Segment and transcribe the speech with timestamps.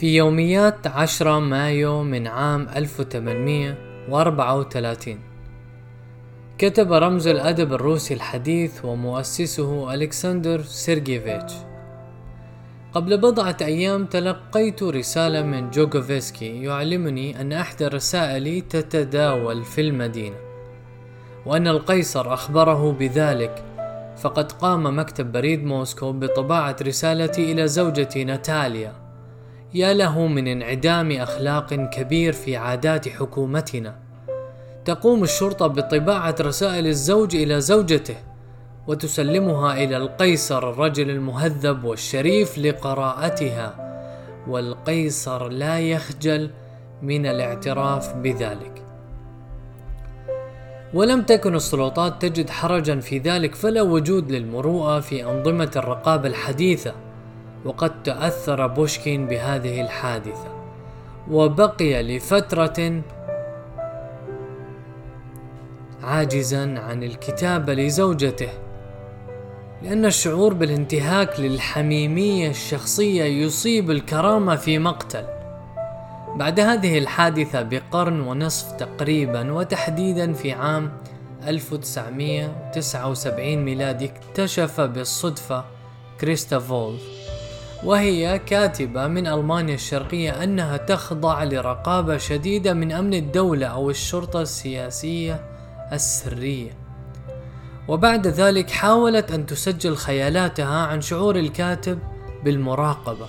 [0.00, 5.18] في يوميات 10 مايو من عام 1834
[6.58, 11.52] كتب رمز الأدب الروسي الحديث ومؤسسه ألكسندر سيرجيفيتش.
[12.92, 20.36] قبل بضعة أيام تلقيت رسالة من جوكوفسكي يعلمني أن إحدى رسائلي تتداول في المدينة
[21.46, 23.64] وأن القيصر أخبره بذلك
[24.16, 28.99] فقد قام مكتب بريد موسكو بطباعة رسالتي إلى زوجتي ناتاليا.
[29.74, 33.96] يا له من انعدام أخلاق كبير في عادات حكومتنا.
[34.84, 38.16] تقوم الشرطة بطباعة رسائل الزوج إلى زوجته
[38.86, 43.74] وتسلمها إلى القيصر الرجل المهذب والشريف لقراءتها
[44.48, 46.50] والقيصر لا يخجل
[47.02, 48.82] من الاعتراف بذلك.
[50.94, 57.09] ولم تكن السلطات تجد حرجا في ذلك فلا وجود للمروءة في أنظمة الرقابة الحديثة.
[57.64, 60.60] وقد تأثر بوشكين بهذه الحادثة
[61.30, 63.02] وبقي لفترة
[66.02, 68.48] عاجزا عن الكتابة لزوجته
[69.82, 75.24] لأن الشعور بالانتهاك للحميمية الشخصية يصيب الكرامة في مقتل.
[76.36, 80.92] بعد هذه الحادثة بقرن ونصف تقريبا وتحديدا في عام
[81.46, 85.64] 1979 ميلادي اكتشف بالصدفة
[86.20, 87.19] كريستا فولف
[87.84, 95.44] وهي كاتبة من ألمانيا الشرقية أنها تخضع لرقابة شديدة من أمن الدولة أو الشرطة السياسية
[95.92, 96.70] السرية.
[97.88, 101.98] وبعد ذلك حاولت أن تسجل خيالاتها عن شعور الكاتب
[102.44, 103.26] بالمراقبة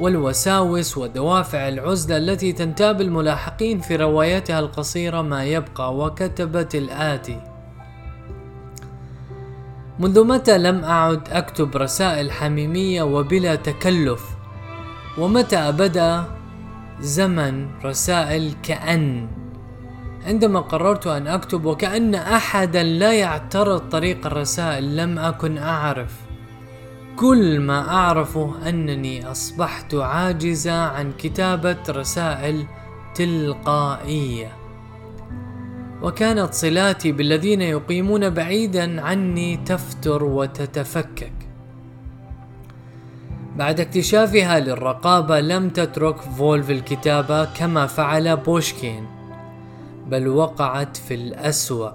[0.00, 7.51] والوساوس ودوافع العزلة التي تنتاب الملاحقين في روايتها القصيرة ما يبقى وكتبت الآتي.
[9.98, 14.24] منذ متى لم أعد أكتب رسائل حميمية وبلا تكلف؟
[15.18, 16.24] ومتى بدأ
[17.00, 19.28] زمن رسائل كأن؟
[20.26, 26.12] عندما قررت أن أكتب وكأن أحدا لا يعترض طريق الرسائل لم أكن أعرف.
[27.16, 32.66] كل ما أعرفه أنني أصبحت عاجزة عن كتابة رسائل
[33.14, 34.61] تلقائية.
[36.02, 41.32] وكانت صلاتي بالذين يقيمون بعيدا عني تفتر وتتفكك.
[43.56, 49.06] بعد اكتشافها للرقابة لم تترك فولف الكتابة كما فعل بوشكين
[50.06, 51.90] بل وقعت في الأسوأ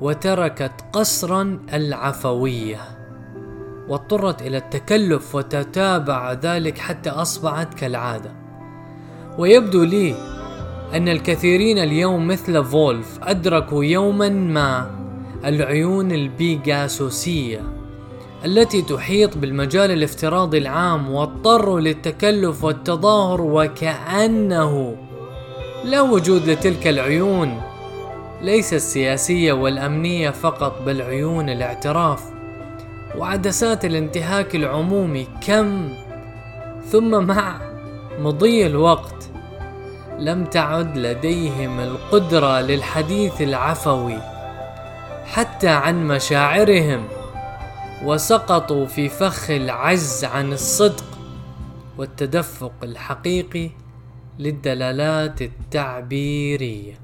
[0.00, 2.80] وتركت قصرا العفوية
[3.88, 8.32] واضطرت إلى التكلف وتتابع ذلك حتى أصبحت كالعادة.
[9.38, 10.31] ويبدو لي
[10.94, 14.90] أن الكثيرين اليوم مثل فولف أدركوا يوما ما
[15.44, 17.60] العيون البيجاسوسية
[18.44, 24.96] التي تحيط بالمجال الافتراضي العام واضطروا للتكلف والتظاهر وكأنه
[25.84, 27.60] لا وجود لتلك العيون
[28.42, 32.22] ليس السياسية والأمنية فقط بل عيون الاعتراف
[33.18, 35.26] وعدسات الانتهاك العمومي.
[35.46, 35.88] كم؟
[36.90, 37.60] ثم مع
[38.18, 39.31] مضي الوقت.
[40.24, 44.18] لم تعد لديهم القدرة للحديث العفوي
[45.24, 47.04] حتى عن مشاعرهم
[48.04, 51.04] وسقطوا في فخ العجز عن الصدق
[51.98, 53.70] والتدفق الحقيقي
[54.38, 56.94] للدلالات التعبيرية.